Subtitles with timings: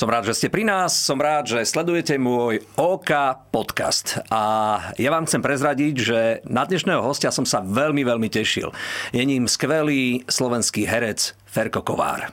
[0.00, 4.16] Som rád, že ste pri nás, som rád, že sledujete môj OK podcast.
[4.32, 8.72] A ja vám chcem prezradiť, že na dnešného hostia som sa veľmi, veľmi tešil.
[9.12, 12.32] Je ním skvelý slovenský herec Ferko Kovár.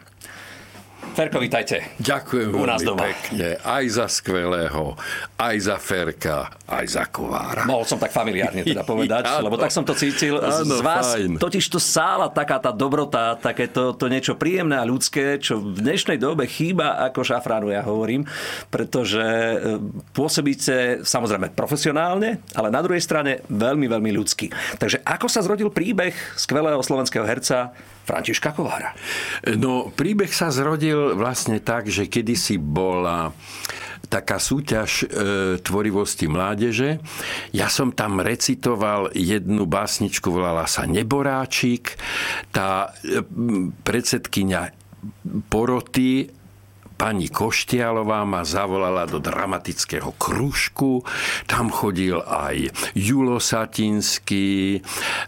[1.18, 1.82] Ferko, vítajte.
[1.98, 3.10] Ďakujem U nás doma.
[3.10, 3.58] pekne.
[3.58, 4.94] Aj za skvelého,
[5.34, 7.66] aj za Ferka, aj za Kovára.
[7.66, 9.50] Mohol som tak familiárne teda povedať, Áno.
[9.50, 10.38] lebo tak som to cítil.
[10.38, 11.42] Z- Áno, z vás fajn.
[11.42, 15.82] totiž to sála taká tá dobrota, také to, to niečo príjemné a ľudské, čo v
[15.82, 18.22] dnešnej dobe chýba ako šafránu, ja hovorím,
[18.70, 19.58] pretože e,
[20.14, 24.54] pôsobíte samozrejme profesionálne, ale na druhej strane veľmi, veľmi ľudský.
[24.78, 27.74] Takže ako sa zrodil príbeh skvelého slovenského herca
[28.06, 28.94] Františka Kovára?
[29.58, 33.32] No, príbeh sa zrodil vlastne tak, že kedysi bola
[34.08, 35.06] taká súťaž e,
[35.60, 37.04] tvorivosti mládeže.
[37.52, 42.00] Ja som tam recitoval jednu básničku, volala sa Neboráčik.
[42.56, 43.22] Tá e,
[43.84, 44.72] predsedkynia
[45.52, 46.37] poroty
[46.98, 51.06] Pani Koštialová ma zavolala do dramatického kružku.
[51.46, 54.82] Tam chodil aj Julo Satinský,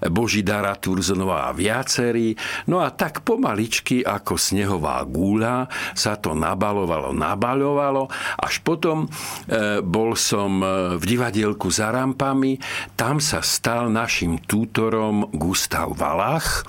[0.10, 2.34] Božidara Turzonová a viacerí.
[2.66, 8.10] No a tak pomaličky ako snehová gúľa sa to nabalovalo, nabalovalo.
[8.42, 12.58] Až potom e, bol som e, v divadielku za rampami.
[12.98, 16.66] Tam sa stal našim tútorom Gustav Valach,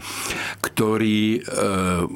[0.61, 1.57] ktorý e,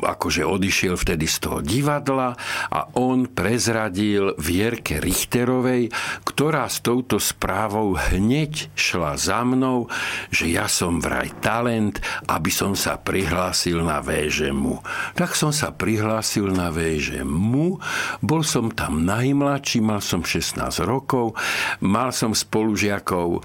[0.05, 2.37] akože odišiel vtedy z toho divadla
[2.75, 5.95] a on prezradil Vierke Richterovej,
[6.27, 9.87] ktorá s touto správou hneď šla za mnou,
[10.35, 14.83] že ja som vraj talent, aby som sa prihlásil na VŽMu.
[15.15, 17.79] Tak som sa prihlásil na VŽMu,
[18.19, 21.39] bol som tam najmladší, mal som 16 rokov,
[21.79, 23.41] mal som spolužiakov, e,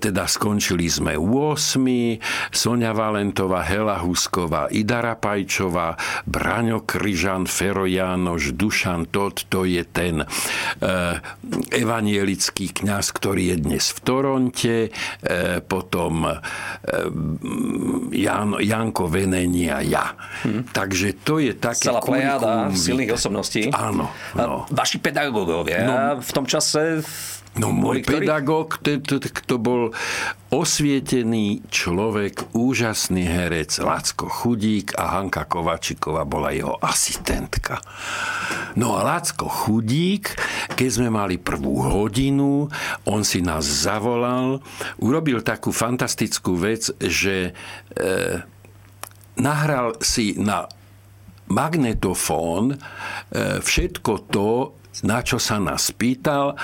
[0.00, 2.16] teda skončili sme 8,
[2.48, 7.84] Sonia Valentová, Hela Husková, Idara Pajčová, Braňo Kryžan, Fero
[8.38, 10.26] Jánoš, Dušan Todt, to je ten e,
[11.74, 14.90] evanielický kňaz, ktorý je dnes v Toronte, e,
[15.66, 16.38] potom e,
[18.14, 20.14] Jan, Janko Veneni a ja.
[20.70, 21.90] Takže to je také...
[21.90, 23.74] Celá kurikulum silných osobností.
[23.74, 24.06] Áno.
[24.38, 24.70] No.
[24.70, 27.02] Vaši pedagógovia v tom čase...
[27.58, 29.90] No môj pedagóg, to, to, to bol
[30.54, 37.82] osvietený človek, úžasný herec Lacko Chudík a Hanka Kovačiková bola jeho asistentka.
[38.78, 40.38] No a Lacko Chudík,
[40.78, 42.70] keď sme mali prvú hodinu,
[43.10, 44.62] on si nás zavolal,
[45.02, 47.52] urobil takú fantastickú vec, že e,
[49.34, 50.70] nahral si na
[51.50, 52.76] magnetofón e,
[53.58, 56.58] všetko to, na čo sa nás pýtal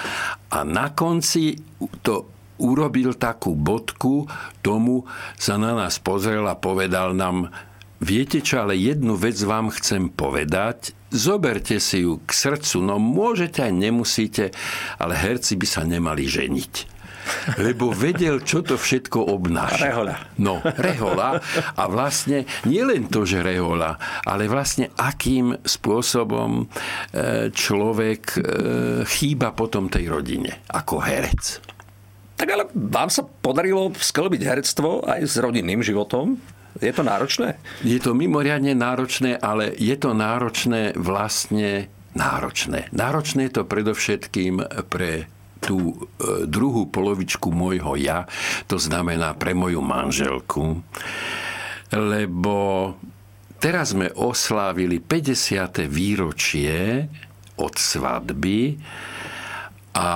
[0.50, 1.58] a na konci
[2.02, 4.30] to urobil takú bodku,
[4.62, 7.50] tomu sa na nás pozrel a povedal nám,
[7.98, 13.66] viete čo, ale jednu vec vám chcem povedať, zoberte si ju k srdcu, no môžete
[13.66, 14.44] aj nemusíte,
[15.02, 16.93] ale herci by sa nemali ženiť.
[17.60, 19.90] Lebo vedel, čo to všetko obnáša.
[19.90, 20.16] Rehoľa.
[20.40, 21.40] No, rehola.
[21.76, 28.40] A vlastne nie len to, že rehola, ale vlastne akým spôsobom e, človek e,
[29.08, 31.60] chýba potom tej rodine ako herec.
[32.34, 36.34] Tak ale vám sa podarilo sklbiť herectvo aj s rodinným životom?
[36.82, 37.54] Je to náročné?
[37.86, 41.86] Je to mimoriadne náročné, ale je to náročné vlastne
[42.18, 42.90] náročné.
[42.90, 45.30] Náročné je to predovšetkým pre
[45.64, 48.28] tú e, druhú polovičku môjho ja,
[48.68, 50.84] to znamená pre moju manželku,
[51.90, 52.56] lebo
[53.56, 55.88] teraz sme oslávili 50.
[55.88, 57.08] výročie
[57.56, 58.76] od svadby
[59.96, 60.08] a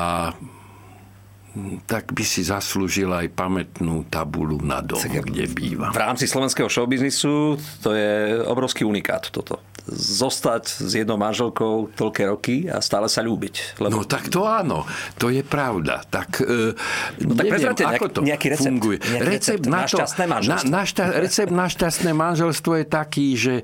[1.88, 5.91] tak by si zaslúžil aj pamätnú tabulu na dom, kde býva.
[5.91, 9.59] V rámci slovenského showbiznisu to je obrovský unikát toto.
[9.88, 13.81] Zostať s jednou manželkou toľké roky a stále sa ľúbiť.
[13.81, 14.84] Lebo No tak to áno,
[15.16, 16.04] to je pravda.
[16.04, 16.76] Tak, e,
[17.25, 18.69] No tak neviem, ako nejak- to nejaký recept.
[18.69, 18.97] funguje.
[19.00, 20.68] Nejaký recept na šťastné manželstvo.
[20.68, 23.54] Na, na šťa, recept na šťastné manželstvo je taký, že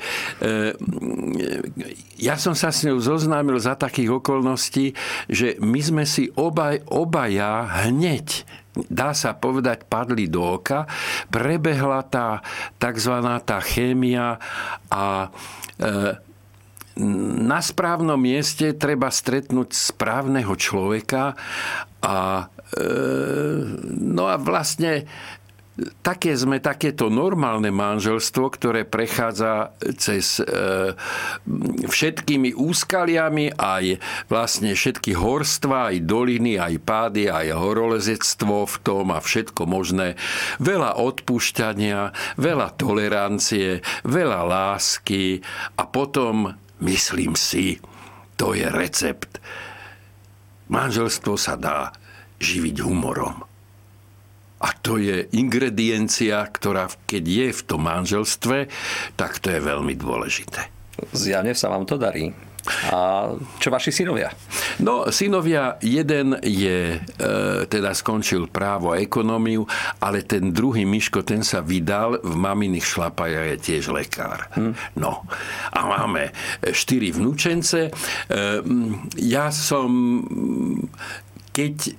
[0.40, 0.74] e,
[2.16, 4.94] ja som sa s ňou zoznámil za takých okolností,
[5.28, 10.90] že my sme si obaj, obaja hneď dá sa povedať, padli do oka,
[11.30, 12.42] prebehla tá
[12.74, 13.14] tzv.
[13.46, 14.42] tá chémia
[14.90, 15.30] a
[15.78, 16.18] e,
[17.02, 21.34] na správnom mieste treba stretnúť správneho človeka
[21.98, 22.46] a
[22.78, 22.84] e,
[23.98, 25.02] no a vlastne
[26.06, 30.46] také sme takéto normálne manželstvo, ktoré prechádza cez e,
[31.82, 33.98] všetkými úskaliami, aj
[34.30, 40.14] vlastne všetky horstva, aj doliny, aj pády, aj horolezectvo v tom a všetko možné.
[40.62, 45.42] Veľa odpúšťania, veľa tolerancie, veľa lásky
[45.74, 47.78] a potom, myslím si,
[48.34, 49.38] to je recept.
[50.70, 51.94] Manželstvo sa dá
[52.40, 53.44] živiť humorom.
[54.64, 58.72] A to je ingrediencia, ktorá keď je v tom manželstve,
[59.12, 60.72] tak to je veľmi dôležité.
[61.12, 62.32] Zjavne sa vám to darí.
[62.64, 63.28] A
[63.60, 64.32] čo vaši synovia?
[64.80, 67.28] No, synovia, jeden je, e,
[67.68, 69.68] teda skončil právo a ekonómiu,
[70.00, 74.48] ale ten druhý Miško, ten sa vydal, v maminých šlapajach je tiež lekár.
[74.56, 74.72] Hm.
[74.96, 75.28] No,
[75.70, 76.32] a máme
[76.72, 77.88] štyri vnúčence.
[77.88, 78.40] E,
[79.20, 80.24] ja som,
[81.52, 81.92] keď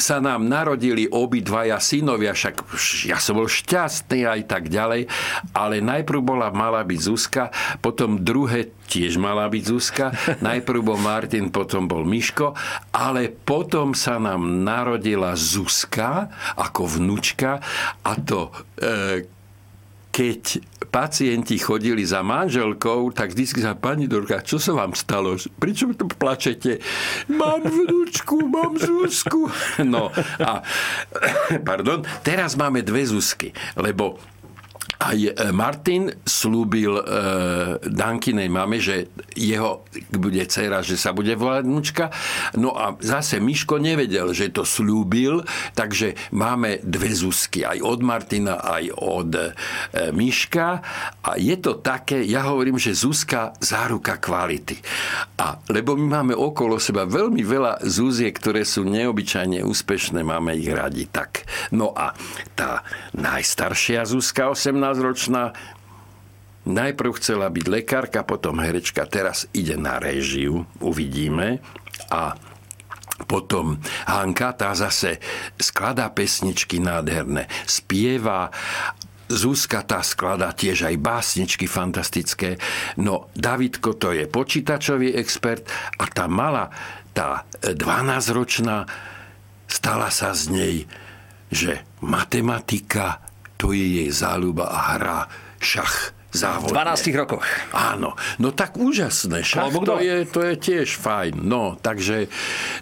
[0.00, 2.64] sa nám narodili obidvaja synovia, však
[3.06, 5.06] ja som bol šťastný aj tak ďalej,
[5.52, 7.52] ale najprv bola mala byť Zuzka,
[7.84, 10.10] potom druhé tiež mala byť Zuzka,
[10.48, 12.56] najprv bol Martin, potom bol Miško,
[12.90, 17.60] ale potom sa nám narodila Zuzka ako vnúčka
[18.02, 18.50] a to
[18.80, 19.39] e,
[20.20, 20.60] keď
[20.92, 25.32] pacienti chodili za manželkou, tak vždy sa pani Dorka, čo sa vám stalo?
[25.56, 26.76] Prečo to plačete?
[27.32, 29.48] Mám vnúčku, mám Zuzku.
[29.80, 30.12] No
[30.44, 30.60] a,
[31.68, 34.20] pardon, teraz máme dve Zuzky, lebo
[35.00, 37.02] aj e, Martin slúbil e,
[37.88, 42.12] Dankinej mame, že jeho bude dcera, že sa bude volať vnúčka.
[42.60, 45.40] No a zase Miško nevedel, že to slúbil,
[45.72, 49.48] takže máme dve Zuzky, aj od Martina, aj od e,
[50.12, 50.84] Miška.
[51.24, 54.76] A je to také, ja hovorím, že Zuzka záruka kvality.
[55.40, 60.68] A lebo my máme okolo seba veľmi veľa Zuziek, ktoré sú neobyčajne úspešné, máme ich
[60.68, 61.08] radi.
[61.08, 61.48] Tak.
[61.72, 62.12] No a
[62.52, 62.84] tá
[63.16, 65.54] najstaršia Zuzka, 18 18-ročná,
[66.66, 71.62] najprv chcela byť lekárka, potom herečka, teraz ide na réžiu, uvidíme.
[72.10, 72.34] A
[73.28, 73.78] potom
[74.08, 75.20] Hanka, tá zase
[75.60, 78.50] skladá pesničky nádherné, spieva
[79.30, 82.58] Zuzka tá skladá tiež aj básničky fantastické.
[82.98, 85.70] No, Davidko to je počítačový expert
[86.02, 86.66] a tá malá,
[87.14, 88.90] tá 12-ročná,
[89.70, 90.76] stala sa z nej,
[91.46, 93.22] že matematika,
[93.60, 95.20] to je jej záľuba a hra
[95.60, 96.72] šach závodne.
[96.72, 97.44] V 12 rokoch.
[97.76, 98.16] Áno.
[98.40, 99.44] No tak úžasné.
[99.44, 101.44] Šach to je, to je tiež fajn.
[101.44, 102.32] No, takže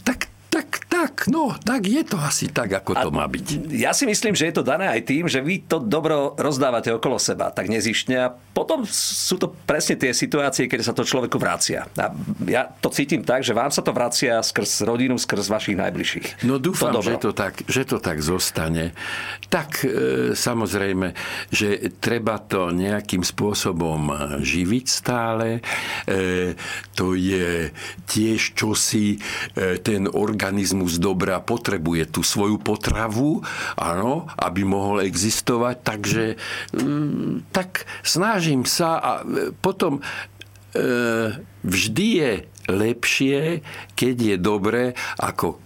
[0.07, 3.71] tak tak, tak, no, tak je to asi tak, ako a to má byť.
[3.71, 7.23] Ja si myslím, že je to dané aj tým, že vy to dobro rozdávate okolo
[7.23, 11.87] seba, tak nezištne a potom sú to presne tie situácie, keď sa to človeku vracia.
[11.95, 12.11] A
[12.51, 16.43] ja to cítim tak, že vám sa to vracia skrz rodinu, skrz vašich najbližších.
[16.43, 18.91] No dúfam, to že, to tak, že to tak zostane.
[19.47, 19.89] Tak e,
[20.35, 21.15] samozrejme,
[21.55, 24.11] že treba to nejakým spôsobom
[24.43, 25.63] živiť stále.
[26.11, 26.59] E,
[26.99, 27.71] to je
[28.11, 33.45] tiež čosi e, ten orgán organizmus dobrá potrebuje tú svoju potravu,
[33.77, 36.25] áno, aby mohol existovať, takže
[36.73, 40.03] mm, tak snažím sa a e, potom e,
[41.61, 42.33] vždy je
[42.69, 43.61] lepšie,
[43.93, 44.83] keď je dobre,
[45.21, 45.61] ako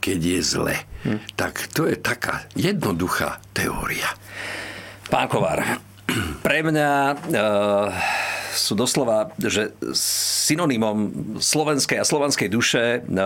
[0.00, 0.76] keď je zle.
[1.04, 1.20] Hm.
[1.36, 4.08] Tak to je taká jednoduchá teória.
[5.08, 5.80] Pán Kovar,
[6.46, 7.14] pre mňa e,
[8.52, 10.98] sú doslova, že synonymom
[11.40, 13.20] slovenskej a slovanskej duše e,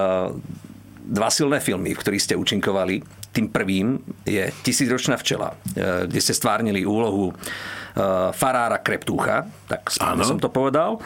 [1.04, 3.04] dva silné filmy, v ktorých ste účinkovali.
[3.34, 7.34] Tým prvým je Tisícročná včela, e, kde ste stvárnili úlohu e,
[8.32, 11.02] farára Kreptúcha, tak som to povedal.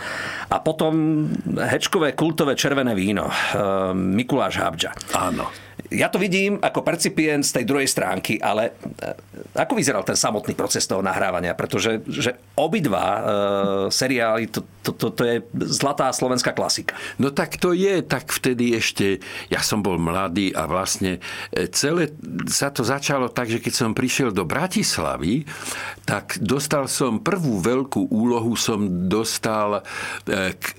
[0.52, 1.26] A potom
[1.56, 3.34] hečkové kultové červené víno, e,
[3.96, 4.90] Mikuláš Habďa.
[5.16, 5.67] Áno.
[5.88, 9.12] Ja to vidím ako percipient z tej druhej stránky, ale e,
[9.56, 11.56] ako vyzeral ten samotný proces toho nahrávania?
[11.56, 13.20] Pretože že obidva e,
[13.88, 15.36] seriály, to, to, to, to je
[15.72, 16.92] zlatá slovenská klasika.
[17.16, 21.24] No tak to je, tak vtedy ešte, ja som bol mladý a vlastne
[21.56, 22.12] e, celé
[22.52, 25.48] sa to začalo tak, že keď som prišiel do Bratislavy,
[26.04, 29.84] tak dostal som prvú veľkú úlohu, som dostal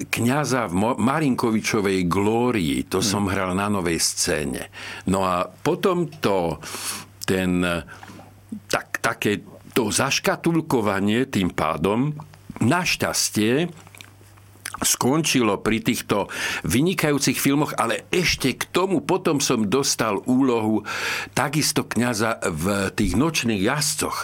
[0.09, 2.81] kniaza v Marinkovičovej glórii.
[2.89, 4.69] To som hral na novej scéne.
[5.07, 6.59] No a potom to,
[7.23, 7.63] ten,
[8.67, 12.11] tak, také to zaškatulkovanie tým pádom,
[12.59, 13.71] našťastie,
[14.79, 16.31] skončilo pri týchto
[16.63, 20.87] vynikajúcich filmoch, ale ešte k tomu potom som dostal úlohu
[21.35, 22.65] takisto kňaza v
[22.95, 24.23] tých nočných jazdcoch.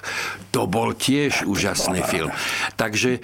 [0.56, 2.32] To bol tiež úžasný film.
[2.80, 3.22] Takže e,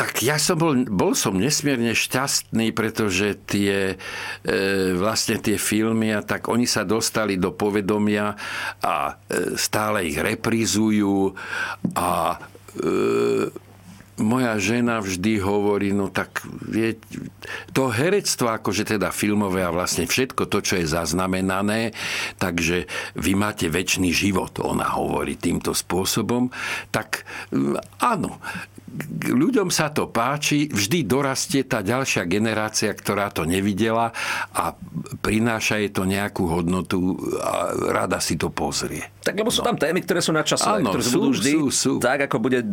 [0.00, 4.00] tak ja som bol, bol som nesmierne šťastný, pretože tie,
[4.40, 4.56] e,
[4.96, 8.32] vlastne tie filmy, a tak oni sa dostali do povedomia
[8.80, 11.36] a e, stále ich reprizujú
[11.92, 12.36] a e,
[14.20, 16.96] moja žena vždy hovorí, no tak vie,
[17.76, 21.92] to herectvo, akože teda filmové a vlastne všetko to, čo je zaznamenané,
[22.40, 22.88] takže
[23.20, 26.52] vy máte väčší život, ona hovorí týmto spôsobom,
[26.92, 27.24] tak
[28.00, 28.40] áno,
[29.30, 34.10] ľuďom sa to páči, vždy dorastie tá ďalšia generácia, ktorá to nevidela
[34.50, 34.74] a
[35.22, 39.06] prináša jej to nejakú hodnotu a rada si to pozrie.
[39.22, 39.70] Tak lebo sú no.
[39.70, 41.92] tam témy, ktoré sú nadčasové, Áno, ktoré sú, budú vždy sú, sú.
[42.02, 42.64] tak, ako bude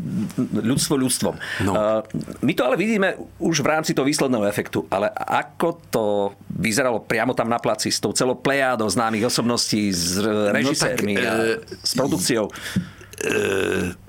[0.57, 1.35] ľudstvo ľudstvom.
[1.67, 1.71] No.
[1.75, 2.01] Uh,
[2.41, 6.05] my to ale vidíme už v rámci toho výsledného efektu, ale ako to
[6.49, 11.29] vyzeralo priamo tam na placi s tou celou plejádou známych osobností, s režisérmi no tak,
[11.29, 12.45] a e, s produkciou?
[12.47, 14.06] E,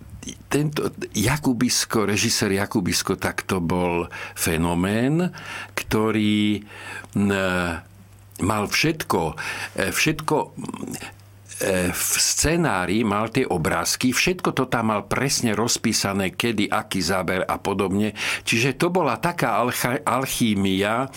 [0.49, 5.32] tento Jakubisko, režisér Jakubisko, tak to bol fenomén,
[5.73, 6.64] ktorý
[8.42, 9.35] mal všetko,
[9.75, 10.49] e, všetko e,
[11.90, 17.58] v scenári mal tie obrázky, všetko to tam mal presne rozpísané, kedy, aký záber a
[17.58, 18.14] podobne.
[18.47, 19.58] Čiže to bola taká
[20.06, 21.11] alchímia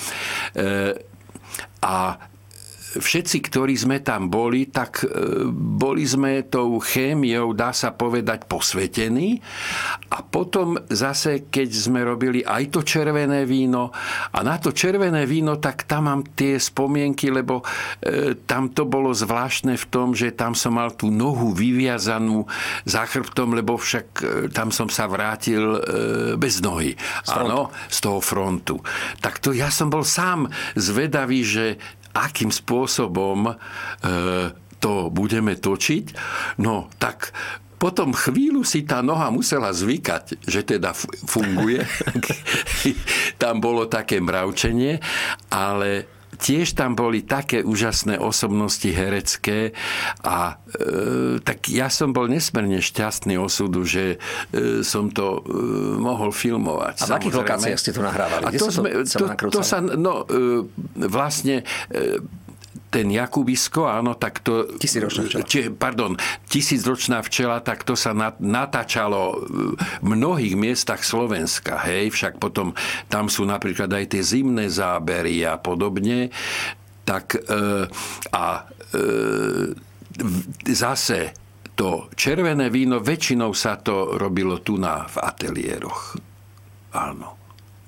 [0.57, 0.97] e,
[1.81, 1.97] a
[2.97, 9.39] všetci, ktorí sme tam boli, tak e, boli sme tou chémiou, dá sa povedať, posvetení.
[10.11, 13.95] A potom zase, keď sme robili aj to červené víno,
[14.31, 17.63] a na to červené víno, tak tam mám tie spomienky, lebo
[18.03, 22.43] e, tam to bolo zvláštne v tom, že tam som mal tú nohu vyviazanú
[22.83, 25.63] za chrbtom, lebo však e, tam som sa vrátil
[26.35, 26.95] bez nohy.
[27.31, 28.79] Áno, z toho frontu.
[29.19, 31.65] Tak to ja som bol sám zvedavý, že
[32.13, 33.53] akým spôsobom e,
[34.81, 36.05] to budeme točiť,
[36.59, 37.31] no tak
[37.81, 40.93] potom chvíľu si tá noha musela zvykať, že teda
[41.25, 41.81] funguje.
[43.41, 45.01] Tam bolo také mravčenie,
[45.49, 49.75] ale tiež tam boli také úžasné osobnosti herecké
[50.23, 54.15] a e, tak ja som bol nesmerne šťastný osudu, že
[54.51, 55.59] e, som to e,
[55.99, 57.03] mohol filmovať.
[57.03, 58.43] A v akých lokáciách ste to nahrávali?
[58.47, 60.65] A to, sme, to, to sa, no, e,
[61.07, 62.23] vlastne e,
[62.91, 64.67] ten Jakubisko, áno, tak to...
[64.75, 65.47] Tisícročná včela.
[65.47, 66.19] Či, pardon,
[66.51, 69.47] tisícročná včela, tak to sa natáčalo
[70.03, 72.75] v mnohých miestach Slovenska, hej, však potom
[73.07, 76.35] tam sú napríklad aj tie zimné zábery a podobne,
[77.07, 77.87] tak e,
[78.35, 78.63] a e,
[80.67, 81.31] zase
[81.79, 86.19] to červené víno, väčšinou sa to robilo tu na, v ateliéroch.
[86.91, 87.40] Áno.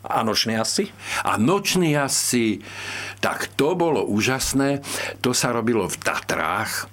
[0.03, 0.87] A noční asi?
[1.23, 2.59] A noční asi,
[3.19, 4.83] tak to bolo úžasné.
[5.23, 6.91] To sa robilo v Tatrách,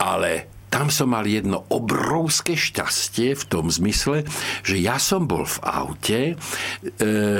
[0.00, 4.26] ale tam som mal jedno obrovské šťastie v tom zmysle,
[4.66, 6.34] že ja som bol v aute, e,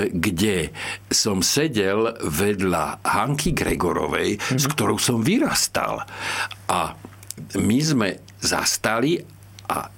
[0.08, 0.70] kde
[1.10, 4.56] som sedel vedľa Hanky Gregorovej, mm-hmm.
[4.56, 4.72] s mhm.
[4.72, 6.06] ktorou som vyrastal.
[6.70, 6.96] A
[7.60, 8.08] my sme
[8.40, 9.20] zastali
[9.66, 9.90] a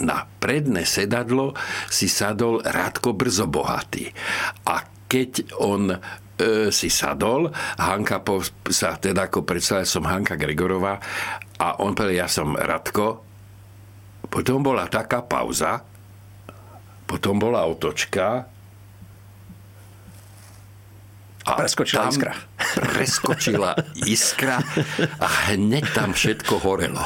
[0.00, 1.54] na predné sedadlo
[1.86, 4.10] si sadol Radko Brzobohatý.
[4.66, 5.98] A keď on e,
[6.74, 10.98] si sadol, Hanka po, sa teda ako predstavil, som Hanka Gregorová
[11.62, 13.22] a on povedal, ja som Radko.
[14.26, 15.78] Potom bola taká pauza,
[17.06, 18.50] potom bola otočka
[21.44, 22.32] a preskočila iskra.
[22.74, 24.58] Preskočila iskra
[25.22, 27.02] a hneď tam všetko horelo.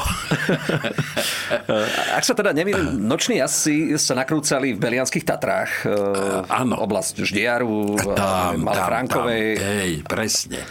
[2.17, 5.85] Ak sa teda nemýlim, noční asi sa nakrúcali v Belianských Tatrách.
[6.49, 6.75] Áno.
[6.81, 9.45] Oblasť Ždiaru, tam, Malfrankovej.
[9.55, 10.61] Tam, hej, presne.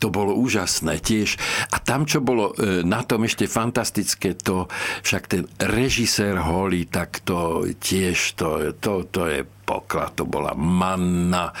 [0.00, 1.36] To bolo úžasné tiež.
[1.68, 4.64] A tam, čo bolo e, na tom ešte fantastické, to
[5.04, 11.52] však ten režisér Holly, tak to tiež, to, to, to je poklad, to bola manna,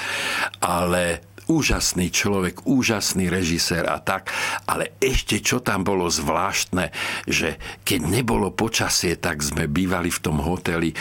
[0.60, 4.32] ale úžasný človek, úžasný režisér a tak,
[4.68, 6.90] ale ešte čo tam bolo zvláštne,
[7.28, 10.92] že keď nebolo počasie, tak sme bývali v tom hoteli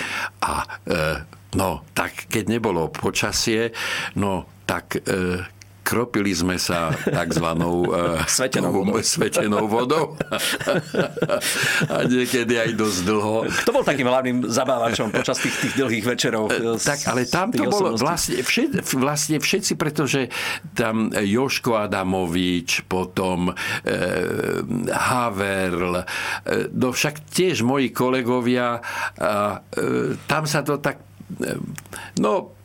[0.44, 0.98] a e,
[1.56, 3.72] no, tak keď nebolo počasie,
[4.20, 5.44] no tak e,
[5.84, 9.04] kropili sme sa takzvanou uh, svetenou vodou.
[9.04, 10.16] svetenou vodou.
[11.94, 13.36] a niekedy aj dosť dlho.
[13.64, 16.48] Kto bol takým hlavným zabávačom počas tých, tých dlhých večerov?
[16.50, 20.32] Eh, tak, ale tam to bolo vlastne, všet, vlastne všetci, pretože
[20.74, 23.54] tam Joško Adamovič, potom e,
[24.88, 26.04] Haverl, e,
[26.72, 28.80] no však tiež moji kolegovia,
[29.20, 31.04] a, e, tam sa to tak
[31.44, 31.60] e,
[32.24, 32.56] no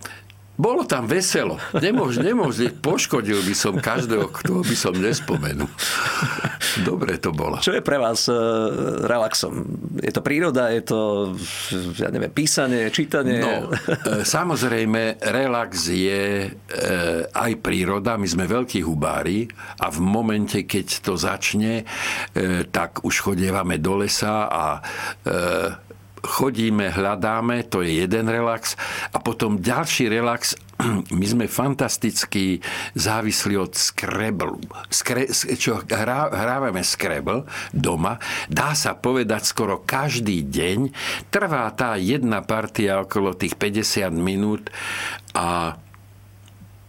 [0.59, 1.63] bolo tam veselo.
[1.71, 5.71] Nemôž, nemôž, poškodil by som každého, kto by som nespomenul.
[6.83, 7.63] Dobre to bolo.
[7.63, 9.63] Čo je pre vás uh, relaxom?
[10.03, 11.01] Je to príroda, je to,
[11.95, 13.39] ja neviem, písanie, čítanie?
[13.39, 16.51] No, e, samozrejme, relax je e,
[17.31, 18.19] aj príroda.
[18.19, 19.47] My sme veľkí hubári
[19.79, 21.87] a v momente, keď to začne,
[22.75, 24.65] tak už chodievame do lesa a
[26.23, 28.75] chodíme, hľadáme, to je jeden relax.
[29.15, 30.55] A potom ďalší relax,
[31.19, 32.63] my sme fantasticky
[32.95, 34.63] závislí od Scrabble.
[34.91, 35.27] Skre,
[35.59, 40.79] čo hrá, hrávame Scrabble doma, dá sa povedať skoro každý deň.
[41.33, 44.71] Trvá tá jedna partia okolo tých 50 minút
[45.35, 45.79] a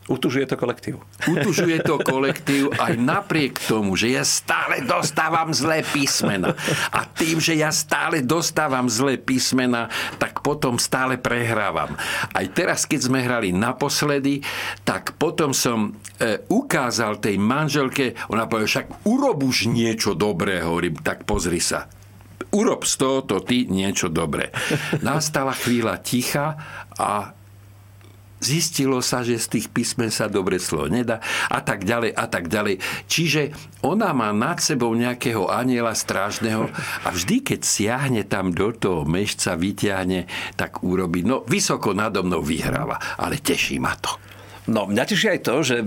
[0.09, 1.05] Utužuje to kolektív.
[1.29, 6.57] Utužuje to kolektív aj napriek tomu, že ja stále dostávam zlé písmena.
[6.89, 9.85] A tým, že ja stále dostávam zlé písmena,
[10.17, 11.93] tak potom stále prehrávam.
[12.33, 14.41] Aj teraz, keď sme hrali naposledy,
[14.81, 20.97] tak potom som e, ukázal tej manželke, ona povedala, však urob už niečo dobré, hovorím,
[21.05, 21.85] tak pozri sa
[22.49, 24.49] urob z tohoto ty niečo dobré.
[25.05, 26.57] Nastala chvíľa ticha
[26.97, 27.37] a
[28.39, 31.19] Zistilo sa, že z tých písmen sa dobre slovo nedá
[31.51, 32.79] a tak ďalej a tak ďalej.
[33.11, 33.51] Čiže
[33.83, 36.71] ona má nad sebou nejakého aniela strážneho
[37.03, 41.23] a vždy, keď siahne tam do toho mešca, vyťahne, tak urobí.
[41.23, 44.15] No, vysoko nado mnou vyhráva, ale teší ma to.
[44.69, 45.81] No, mňa teší aj to, že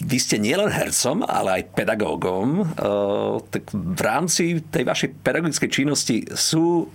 [0.00, 2.64] vy ste nielen hercom, ale aj pedagógom.
[3.52, 6.88] tak v rámci tej vašej pedagogickej činnosti sú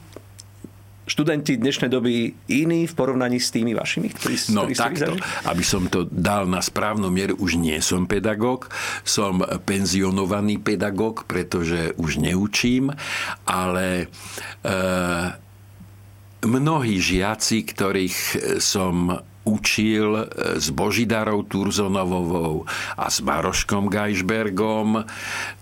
[1.10, 5.12] študenti dnešnej doby iní v porovnaní s tými vašimi, ktorí, no, ktorí takto,
[5.50, 8.70] aby som to dal na správnu mieru, už nie som pedagóg,
[9.02, 12.94] som penzionovaný pedagóg, pretože už neučím,
[13.50, 14.06] ale
[14.62, 14.78] e,
[16.46, 18.18] mnohí žiaci, ktorých
[18.62, 20.24] som učil e,
[20.60, 25.06] s Božidarou Turzonovou a s Maroškom Geisbergom,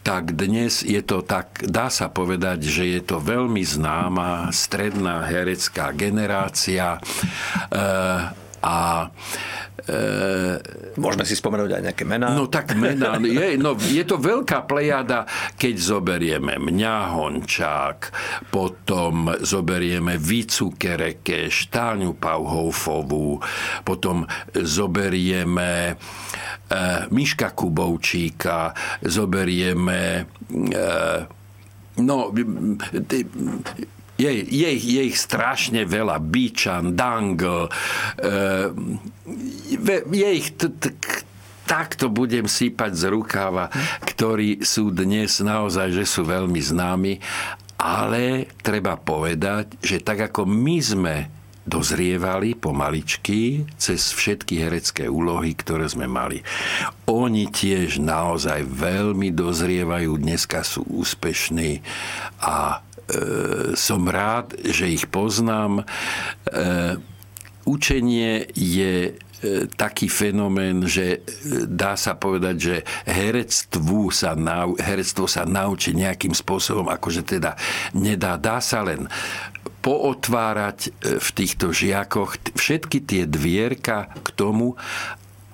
[0.02, 5.94] tak dnes je to tak, dá sa povedať, že je to veľmi známa stredná herecká
[5.94, 6.98] generácia.
[7.70, 9.08] E, a
[9.78, 10.00] E,
[10.98, 12.34] Môžeme si spomenúť aj nejaké mená.
[12.34, 13.22] No tak mená.
[13.22, 18.00] Je, no, je to veľká plejada, keď zoberieme mňa Hončák,
[18.50, 23.38] potom zoberieme Vicu Kereke, Štáňu Pauhoufovú,
[23.86, 24.26] potom
[24.58, 25.96] zoberieme e,
[27.14, 28.74] Miška Kubovčíka,
[29.06, 31.38] zoberieme e,
[31.98, 32.30] No,
[34.18, 36.18] je, je, je ich strašne veľa.
[36.20, 37.70] Bičan, Dangle,
[38.18, 38.30] e,
[40.12, 40.50] je ich
[41.68, 43.68] takto budem sípať z rukáva,
[44.08, 47.20] ktorí sú dnes naozaj, že sú veľmi známi,
[47.78, 51.16] ale treba povedať, že tak ako my sme
[51.68, 56.40] dozrievali pomaličky cez všetky herecké úlohy, ktoré sme mali.
[57.12, 61.84] Oni tiež naozaj veľmi dozrievajú, dneska sú úspešní
[62.40, 62.87] a
[63.76, 65.84] som rád, že ich poznám.
[65.84, 65.84] E,
[67.64, 69.12] učenie je e,
[69.80, 71.24] taký fenomén, že
[71.68, 72.76] dá sa povedať, že
[73.08, 77.56] herectvu sa, nau, herectvo sa naučí nejakým spôsobom, akože teda
[77.96, 79.08] nedá, dá sa len
[79.88, 84.76] pootvárať v týchto žiakoch všetky tie dvierka k tomu,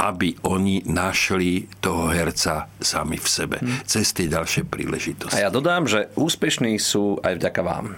[0.04, 3.88] aby oni našli toho herca sami v sebe hmm.
[3.88, 5.40] cez tie ďalšie príležitosti.
[5.40, 7.96] A ja dodám, že úspešní sú aj vďaka vám.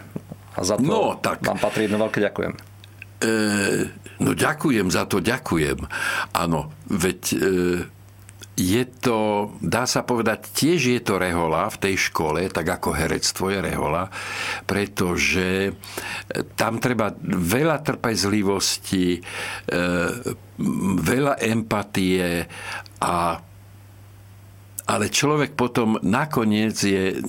[0.55, 2.53] A za to no, tak, vám patrí jedno veľké ďakujem.
[3.25, 3.33] E,
[4.21, 5.81] no ďakujem za to, ďakujem.
[6.31, 7.37] Áno, veď e,
[8.55, 13.51] je to, dá sa povedať, tiež je to rehola v tej škole, tak ako herectvo
[13.51, 14.07] je rehola,
[14.63, 15.75] pretože
[16.55, 19.21] tam treba veľa trpezlivosti, e,
[21.03, 22.47] veľa empatie
[23.03, 23.43] a
[24.85, 27.19] ale človek potom nakoniec je e,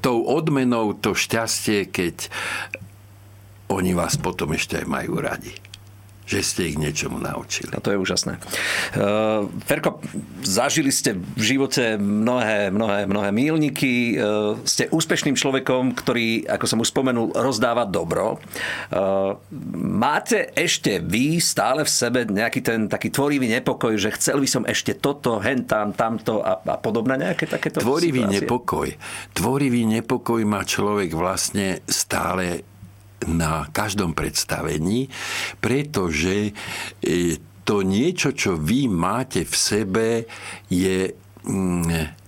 [0.00, 2.32] tou odmenou to šťastie, keď
[3.70, 5.71] oni vás potom ešte aj majú radi
[6.32, 7.76] že ste ich niečomu naučili.
[7.76, 8.40] A to je úžasné.
[8.96, 10.00] Uh, Ferko,
[10.40, 14.16] zažili ste v živote mnohé, mnohé, mnohé mílniky.
[14.16, 18.40] Uh, ste úspešným človekom, ktorý, ako som už spomenul, rozdáva dobro.
[18.88, 19.36] Uh,
[19.76, 24.64] máte ešte vy stále v sebe nejaký ten taký tvorivý nepokoj, že chcel by som
[24.64, 28.48] ešte toto, hentám, tamto a, a podobné nejaké takéto Tvorivý situácie?
[28.48, 28.88] nepokoj.
[29.36, 32.71] Tvorivý nepokoj má človek vlastne stále
[33.28, 35.08] na každom predstavení,
[35.60, 36.50] pretože
[37.00, 40.08] e, to niečo, čo vy máte v sebe,
[40.66, 41.14] je
[41.46, 42.20] mm,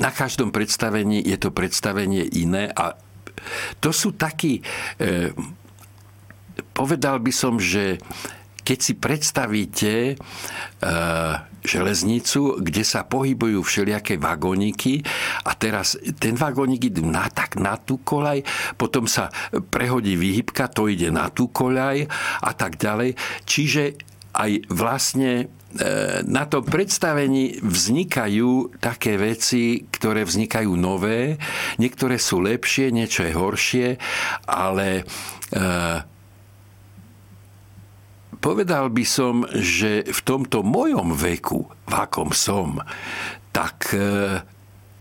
[0.00, 2.96] na každom predstavení je to predstavenie iné a
[3.82, 4.62] to sú takí,
[4.98, 5.30] e,
[6.72, 8.00] povedal by som, že
[8.62, 10.14] keď si predstavíte e,
[11.62, 15.02] železnicu, kde sa pohybujú všelijaké vagóniky
[15.46, 18.42] a teraz ten vagónik ide na, tak na tú koľaj,
[18.74, 19.30] potom sa
[19.70, 22.06] prehodí výhybka, to ide na tú koľaj
[22.42, 23.14] a tak ďalej.
[23.46, 23.98] Čiže
[24.32, 25.44] aj vlastne e,
[26.26, 31.36] na tom predstavení vznikajú také veci, ktoré vznikajú nové,
[31.78, 33.86] niektoré sú lepšie, niečo je horšie,
[34.48, 35.04] ale
[38.42, 42.82] povedal by som, že v tomto mojom veku, v akom som,
[43.54, 44.42] tak e,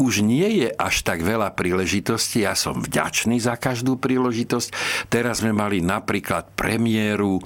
[0.02, 2.42] už nie je až tak veľa príležitostí.
[2.42, 4.70] Ja som vďačný za každú príležitosť.
[5.14, 7.44] Teraz sme mali napríklad premiéru e,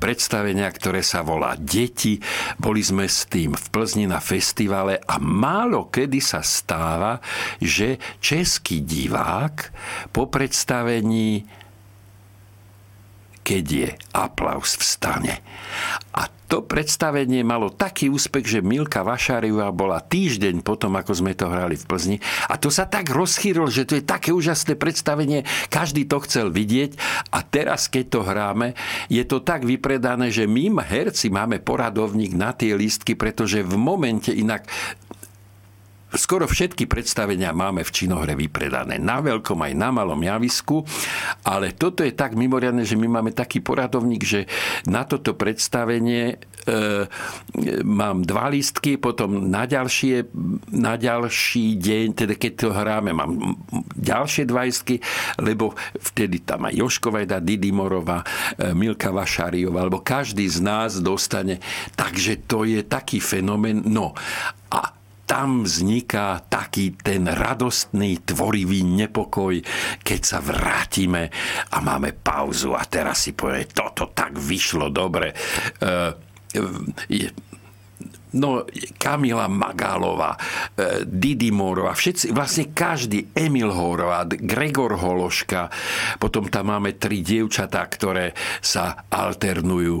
[0.00, 2.16] predstavenia, ktoré sa volá Deti.
[2.56, 7.20] Boli sme s tým v Plzni na festivale a málo kedy sa stáva,
[7.60, 9.72] že český divák
[10.12, 11.61] po predstavení
[13.42, 15.34] keď je aplaus v stane.
[16.14, 21.48] A to predstavenie malo taký úspech, že Milka Vašáriová bola týždeň potom, ako sme to
[21.48, 22.16] hrali v Plzni.
[22.52, 27.00] A to sa tak rozchýrilo, že to je také úžasné predstavenie, každý to chcel vidieť.
[27.32, 28.76] A teraz, keď to hráme,
[29.08, 34.28] je to tak vypredané, že my, herci, máme poradovník na tie lístky, pretože v momente
[34.28, 34.68] inak
[36.14, 39.00] skoro všetky predstavenia máme v činohre vypredané.
[39.00, 40.84] Na veľkom aj na malom javisku,
[41.44, 44.40] ale toto je tak mimoriadne, že my máme taký poradovník, že
[44.88, 47.06] na toto predstavenie e,
[47.82, 50.28] mám dva lístky, potom na, ďalšie,
[50.72, 53.56] na ďalší deň, teda keď to hráme, mám
[53.96, 55.00] ďalšie dva lístky,
[55.40, 57.80] lebo vtedy tam aj Joško Vajda, Didi e,
[58.76, 61.58] Milka Vašáriová, alebo každý z nás dostane.
[61.96, 63.82] Takže to je taký fenomén.
[63.86, 64.12] No
[64.72, 65.01] a
[65.32, 69.64] tam vzniká taký ten radostný, tvorivý nepokoj,
[70.04, 71.32] keď sa vrátime
[71.72, 75.32] a máme pauzu a teraz si povie, toto tak vyšlo dobre.
[75.80, 76.12] Uh,
[77.08, 77.32] je,
[78.32, 78.64] No,
[78.96, 80.40] Kamila Magálová,
[81.04, 85.68] Didi Morová, všetci, vlastne každý, Emil Horová, Gregor Hološka,
[86.16, 88.32] potom tam máme tri dievčatá, ktoré
[88.64, 90.00] sa alternujú.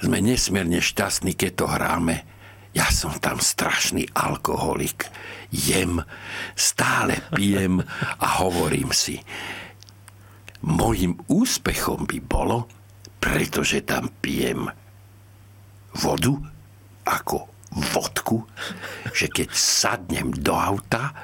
[0.00, 2.24] Sme nesmierne šťastní, keď to hráme
[2.76, 5.08] ja som tam strašný alkoholik.
[5.48, 6.04] Jem,
[6.52, 7.80] stále pijem
[8.20, 9.16] a hovorím si,
[10.60, 12.68] mojim úspechom by bolo,
[13.16, 14.68] pretože tam pijem
[15.96, 16.36] vodu
[17.08, 17.48] ako
[17.96, 18.44] vodku,
[19.16, 21.16] že keď sadnem do auta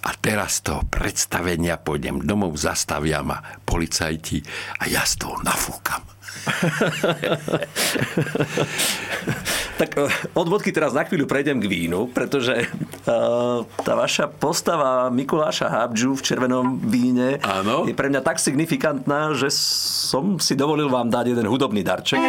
[0.00, 4.40] a teraz toho predstavenia pôjdem domov, zastavia ma policajti
[4.80, 6.00] a ja z toho nafúkam.
[9.76, 15.12] tak eh, od vodky teraz na chvíľu prejdem k vínu, pretože uh, tá vaša postava
[15.12, 17.84] Mikuláša Habdžu v červenom víne Áno.
[17.84, 22.20] je pre mňa tak signifikantná, že som si dovolil vám dať jeden hudobný darček.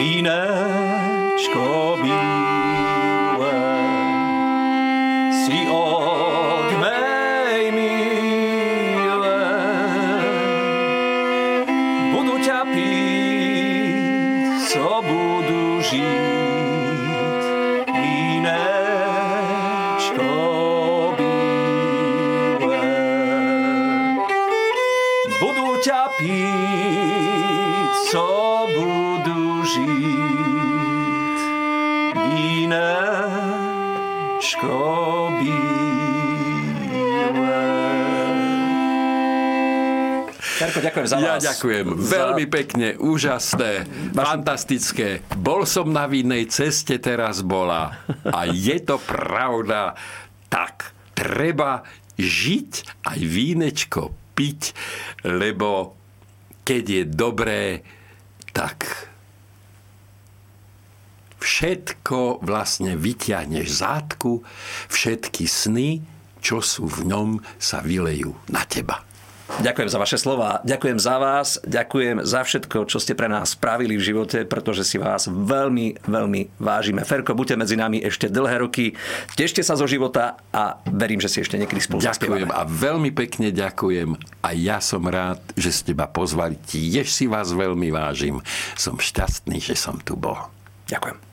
[0.00, 1.66] Vínečko
[2.00, 3.52] bíle
[5.44, 5.68] si
[8.96, 9.40] milé,
[12.16, 13.92] budu ťa piť,
[14.72, 15.02] co
[15.92, 17.44] budu žít.
[17.92, 18.72] Vínečko
[21.18, 22.84] bíle,
[25.40, 26.51] budu ťa pít,
[41.04, 41.86] ďakujem za Ja ďakujem.
[41.98, 42.12] Za...
[42.16, 43.72] Veľmi pekne, úžasné,
[44.14, 44.24] Vaš...
[44.26, 45.08] fantastické.
[45.34, 47.98] Bol som na vinnej ceste, teraz bola.
[48.26, 49.98] A je to pravda.
[50.48, 51.82] Tak, treba
[52.20, 54.72] žiť aj vínečko piť,
[55.26, 55.96] lebo
[56.62, 57.64] keď je dobré,
[58.54, 58.86] tak
[61.42, 64.46] všetko vlastne vyťahneš zátku,
[64.86, 65.90] všetky sny,
[66.38, 69.02] čo sú v ňom, sa vylejú na teba.
[69.60, 74.00] Ďakujem za vaše slova, ďakujem za vás, ďakujem za všetko, čo ste pre nás spravili
[74.00, 77.04] v živote, pretože si vás veľmi, veľmi vážime.
[77.04, 78.96] Ferko, buďte medzi nami ešte dlhé roky,
[79.36, 82.56] tešte sa zo života a verím, že si ešte niekedy spolu Ďakujem zaspievame.
[82.56, 86.56] a veľmi pekne ďakujem a ja som rád, že ste ma pozvali.
[86.56, 88.40] Tiež si vás veľmi vážim.
[88.72, 90.48] Som šťastný, že som tu bol.
[90.88, 91.31] Ďakujem.